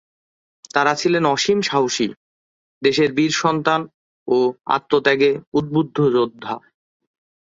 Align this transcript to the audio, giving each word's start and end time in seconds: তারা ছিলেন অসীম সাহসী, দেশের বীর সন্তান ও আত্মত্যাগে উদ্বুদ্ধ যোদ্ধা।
তারা 0.73 0.93
ছিলেন 0.95 1.23
অসীম 1.25 1.59
সাহসী, 1.61 2.07
দেশের 2.81 3.09
বীর 3.13 3.33
সন্তান 3.41 3.81
ও 4.27 4.37
আত্মত্যাগে 4.67 5.31
উদ্বুদ্ধ 5.53 5.97
যোদ্ধা। 6.15 6.53